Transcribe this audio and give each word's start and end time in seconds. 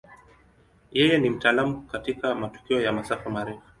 Yeye 0.91 1.17
ni 1.17 1.29
mtaalamu 1.29 1.81
katika 1.81 2.35
matukio 2.35 2.81
ya 2.81 2.91
masafa 2.93 3.29
marefu. 3.29 3.61